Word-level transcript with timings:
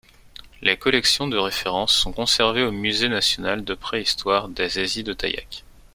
Les 0.63 0.77
collections 0.79 1.27
de 1.27 1.37
référence 1.37 1.93
sont 1.93 2.11
conservées 2.11 2.63
au 2.63 2.71
Musée 2.71 3.07
National 3.07 3.63
de 3.63 3.75
Préhistoire 3.75 4.49
des 4.49 4.79
Eyzies-de-Tayac. 4.79 5.63